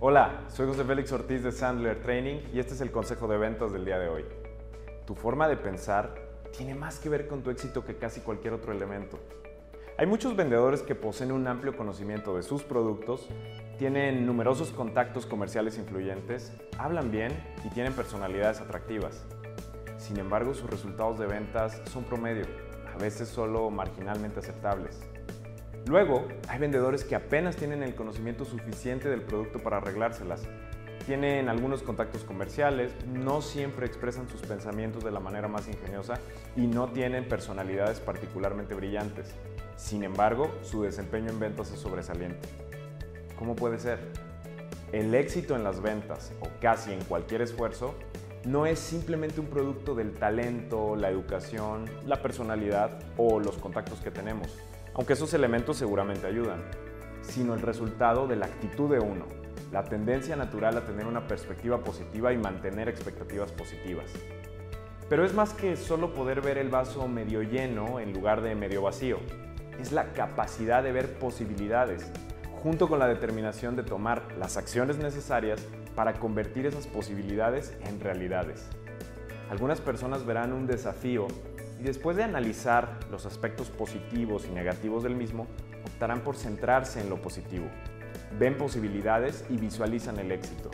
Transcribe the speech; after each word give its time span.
Hola, 0.00 0.42
soy 0.48 0.66
José 0.66 0.84
Félix 0.84 1.12
Ortiz 1.12 1.44
de 1.44 1.52
Sandler 1.52 2.02
Training 2.02 2.40
y 2.52 2.58
este 2.58 2.74
es 2.74 2.80
el 2.80 2.90
consejo 2.90 3.28
de 3.28 3.38
ventas 3.38 3.72
del 3.72 3.84
día 3.84 3.96
de 3.98 4.08
hoy. 4.08 4.24
Tu 5.06 5.14
forma 5.14 5.48
de 5.48 5.56
pensar 5.56 6.14
tiene 6.54 6.74
más 6.74 6.98
que 6.98 7.08
ver 7.08 7.28
con 7.28 7.42
tu 7.42 7.50
éxito 7.50 7.84
que 7.84 7.96
casi 7.96 8.20
cualquier 8.20 8.54
otro 8.54 8.72
elemento. 8.72 9.20
Hay 9.96 10.06
muchos 10.06 10.34
vendedores 10.34 10.82
que 10.82 10.96
poseen 10.96 11.30
un 11.30 11.46
amplio 11.46 11.76
conocimiento 11.76 12.36
de 12.36 12.42
sus 12.42 12.64
productos, 12.64 13.28
tienen 13.78 14.26
numerosos 14.26 14.72
contactos 14.72 15.26
comerciales 15.26 15.78
influyentes, 15.78 16.52
hablan 16.76 17.12
bien 17.12 17.32
y 17.64 17.68
tienen 17.70 17.92
personalidades 17.92 18.60
atractivas. 18.60 19.24
Sin 19.96 20.18
embargo, 20.18 20.54
sus 20.54 20.68
resultados 20.68 21.20
de 21.20 21.26
ventas 21.26 21.80
son 21.90 22.02
promedio, 22.02 22.46
a 22.92 22.98
veces 22.98 23.28
solo 23.28 23.70
marginalmente 23.70 24.40
aceptables. 24.40 25.00
Luego, 25.86 26.26
hay 26.48 26.58
vendedores 26.58 27.04
que 27.04 27.14
apenas 27.14 27.56
tienen 27.56 27.82
el 27.82 27.94
conocimiento 27.94 28.46
suficiente 28.46 29.08
del 29.10 29.20
producto 29.20 29.58
para 29.58 29.76
arreglárselas. 29.76 30.42
Tienen 31.04 31.50
algunos 31.50 31.82
contactos 31.82 32.24
comerciales, 32.24 32.92
no 33.06 33.42
siempre 33.42 33.84
expresan 33.84 34.26
sus 34.26 34.40
pensamientos 34.40 35.04
de 35.04 35.10
la 35.10 35.20
manera 35.20 35.46
más 35.46 35.68
ingeniosa 35.68 36.14
y 36.56 36.66
no 36.66 36.88
tienen 36.88 37.28
personalidades 37.28 38.00
particularmente 38.00 38.74
brillantes. 38.74 39.34
Sin 39.76 40.04
embargo, 40.04 40.50
su 40.62 40.82
desempeño 40.82 41.28
en 41.30 41.38
ventas 41.38 41.70
es 41.70 41.80
sobresaliente. 41.80 42.48
¿Cómo 43.38 43.54
puede 43.54 43.78
ser? 43.78 43.98
El 44.92 45.14
éxito 45.14 45.54
en 45.56 45.64
las 45.64 45.82
ventas, 45.82 46.32
o 46.40 46.48
casi 46.60 46.92
en 46.92 47.04
cualquier 47.04 47.42
esfuerzo, 47.42 47.94
no 48.46 48.64
es 48.64 48.78
simplemente 48.78 49.40
un 49.40 49.48
producto 49.48 49.94
del 49.94 50.14
talento, 50.14 50.96
la 50.96 51.10
educación, 51.10 51.90
la 52.06 52.22
personalidad 52.22 52.98
o 53.18 53.40
los 53.40 53.58
contactos 53.58 54.00
que 54.00 54.10
tenemos 54.10 54.48
aunque 54.94 55.14
esos 55.14 55.34
elementos 55.34 55.76
seguramente 55.76 56.26
ayudan, 56.26 56.62
sino 57.22 57.54
el 57.54 57.62
resultado 57.62 58.26
de 58.26 58.36
la 58.36 58.46
actitud 58.46 58.90
de 58.90 59.00
uno, 59.00 59.26
la 59.72 59.84
tendencia 59.84 60.36
natural 60.36 60.76
a 60.76 60.84
tener 60.84 61.06
una 61.06 61.26
perspectiva 61.26 61.82
positiva 61.82 62.32
y 62.32 62.38
mantener 62.38 62.88
expectativas 62.88 63.50
positivas. 63.52 64.10
Pero 65.08 65.24
es 65.24 65.34
más 65.34 65.52
que 65.52 65.76
solo 65.76 66.14
poder 66.14 66.40
ver 66.40 66.58
el 66.58 66.68
vaso 66.68 67.08
medio 67.08 67.42
lleno 67.42 68.00
en 68.00 68.12
lugar 68.12 68.40
de 68.40 68.54
medio 68.54 68.82
vacío. 68.82 69.18
Es 69.80 69.92
la 69.92 70.12
capacidad 70.12 70.82
de 70.82 70.92
ver 70.92 71.18
posibilidades, 71.18 72.10
junto 72.62 72.88
con 72.88 72.98
la 72.98 73.08
determinación 73.08 73.76
de 73.76 73.82
tomar 73.82 74.22
las 74.38 74.56
acciones 74.56 74.96
necesarias 74.96 75.60
para 75.94 76.14
convertir 76.14 76.66
esas 76.66 76.86
posibilidades 76.86 77.76
en 77.86 78.00
realidades. 78.00 78.66
Algunas 79.50 79.80
personas 79.80 80.24
verán 80.24 80.52
un 80.52 80.66
desafío 80.66 81.26
y 81.78 81.82
después 81.82 82.16
de 82.16 82.24
analizar 82.24 83.00
los 83.10 83.26
aspectos 83.26 83.70
positivos 83.70 84.46
y 84.46 84.52
negativos 84.52 85.02
del 85.02 85.16
mismo, 85.16 85.46
optarán 85.84 86.20
por 86.22 86.36
centrarse 86.36 87.00
en 87.00 87.10
lo 87.10 87.20
positivo. 87.20 87.66
Ven 88.38 88.56
posibilidades 88.56 89.44
y 89.50 89.56
visualizan 89.56 90.18
el 90.18 90.32
éxito. 90.32 90.70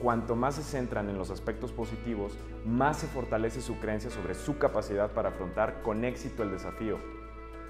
Cuanto 0.00 0.36
más 0.36 0.56
se 0.56 0.62
centran 0.62 1.08
en 1.08 1.16
los 1.16 1.30
aspectos 1.30 1.72
positivos, 1.72 2.32
más 2.66 2.98
se 2.98 3.06
fortalece 3.06 3.62
su 3.62 3.78
creencia 3.78 4.10
sobre 4.10 4.34
su 4.34 4.58
capacidad 4.58 5.10
para 5.10 5.30
afrontar 5.30 5.80
con 5.82 6.04
éxito 6.04 6.42
el 6.42 6.50
desafío. 6.50 6.98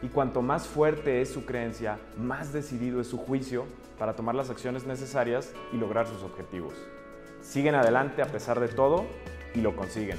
Y 0.03 0.09
cuanto 0.09 0.43
más 0.43 0.67
fuerte 0.67 1.23
es 1.23 1.31
su 1.31 1.47
creencia, 1.47 1.99
más 2.19 2.53
decidido 2.53 3.01
es 3.01 3.07
su 3.07 3.17
juicio 3.17 3.65
para 3.99 4.15
tomar 4.15 4.35
las 4.35 4.51
acciones 4.51 4.87
necesarias 4.87 5.53
y 5.73 5.77
lograr 5.77 6.07
sus 6.07 6.23
objetivos. 6.23 6.75
Siguen 7.41 7.77
adelante 7.77 8.23
a 8.23 8.27
pesar 8.27 8.61
de 8.61 8.69
todo 8.69 9.07
y 9.55 9.61
lo 9.61 9.75
consiguen. 9.77 10.19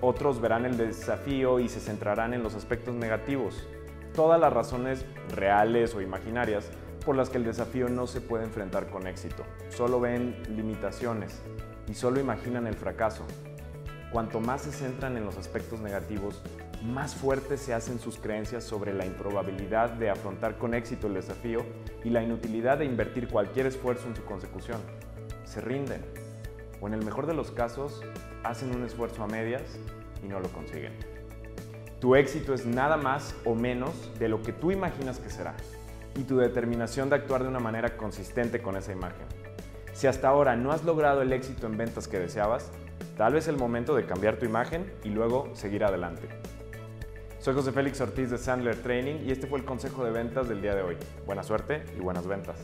Otros 0.00 0.40
verán 0.40 0.66
el 0.66 0.76
desafío 0.76 1.58
y 1.58 1.68
se 1.68 1.80
centrarán 1.80 2.34
en 2.34 2.42
los 2.42 2.54
aspectos 2.54 2.94
negativos, 2.94 3.66
todas 4.14 4.38
las 4.40 4.52
razones 4.52 5.04
reales 5.34 5.94
o 5.94 6.00
imaginarias 6.00 6.70
por 7.04 7.16
las 7.16 7.30
que 7.30 7.38
el 7.38 7.44
desafío 7.44 7.88
no 7.88 8.06
se 8.06 8.20
puede 8.20 8.44
enfrentar 8.44 8.88
con 8.88 9.06
éxito. 9.06 9.44
Solo 9.70 10.00
ven 10.00 10.42
limitaciones 10.54 11.40
y 11.88 11.94
solo 11.94 12.20
imaginan 12.20 12.66
el 12.66 12.74
fracaso. 12.74 13.24
Cuanto 14.12 14.40
más 14.40 14.62
se 14.62 14.72
centran 14.72 15.16
en 15.16 15.24
los 15.24 15.36
aspectos 15.36 15.80
negativos, 15.80 16.42
más 16.82 17.14
fuertes 17.14 17.60
se 17.60 17.74
hacen 17.74 17.98
sus 17.98 18.18
creencias 18.18 18.64
sobre 18.64 18.92
la 18.92 19.06
improbabilidad 19.06 19.90
de 19.90 20.10
afrontar 20.10 20.58
con 20.58 20.74
éxito 20.74 21.06
el 21.06 21.14
desafío 21.14 21.64
y 22.04 22.10
la 22.10 22.22
inutilidad 22.22 22.78
de 22.78 22.84
invertir 22.84 23.28
cualquier 23.28 23.66
esfuerzo 23.66 24.08
en 24.08 24.16
su 24.16 24.24
consecución. 24.24 24.80
Se 25.44 25.60
rinden 25.60 26.02
o 26.80 26.86
en 26.86 26.94
el 26.94 27.04
mejor 27.04 27.26
de 27.26 27.34
los 27.34 27.50
casos 27.50 28.02
hacen 28.44 28.74
un 28.74 28.84
esfuerzo 28.84 29.22
a 29.22 29.26
medias 29.26 29.78
y 30.22 30.28
no 30.28 30.40
lo 30.40 30.48
consiguen. 30.48 30.92
Tu 32.00 32.14
éxito 32.14 32.54
es 32.54 32.66
nada 32.66 32.96
más 32.96 33.34
o 33.44 33.54
menos 33.54 34.12
de 34.18 34.28
lo 34.28 34.42
que 34.42 34.52
tú 34.52 34.70
imaginas 34.70 35.18
que 35.18 35.30
será 35.30 35.54
y 36.16 36.24
tu 36.24 36.38
determinación 36.38 37.08
de 37.08 37.16
actuar 37.16 37.42
de 37.42 37.48
una 37.48 37.60
manera 37.60 37.96
consistente 37.96 38.60
con 38.60 38.76
esa 38.76 38.92
imagen. 38.92 39.26
Si 39.92 40.06
hasta 40.06 40.28
ahora 40.28 40.56
no 40.56 40.72
has 40.72 40.84
logrado 40.84 41.22
el 41.22 41.32
éxito 41.32 41.66
en 41.66 41.78
ventas 41.78 42.06
que 42.06 42.18
deseabas, 42.18 42.70
tal 43.16 43.32
vez 43.32 43.44
es 43.44 43.48
el 43.48 43.56
momento 43.56 43.94
de 43.94 44.04
cambiar 44.04 44.36
tu 44.36 44.44
imagen 44.44 44.92
y 45.04 45.08
luego 45.08 45.48
seguir 45.54 45.84
adelante. 45.84 46.28
Soy 47.38 47.54
José 47.54 47.72
Félix 47.72 48.00
Ortiz 48.00 48.30
de 48.30 48.38
Sandler 48.38 48.76
Training 48.76 49.24
y 49.24 49.30
este 49.30 49.46
fue 49.46 49.58
el 49.58 49.64
consejo 49.64 50.04
de 50.04 50.10
ventas 50.10 50.48
del 50.48 50.60
día 50.60 50.74
de 50.74 50.82
hoy. 50.82 50.96
Buena 51.24 51.42
suerte 51.42 51.84
y 51.96 52.00
buenas 52.00 52.26
ventas. 52.26 52.58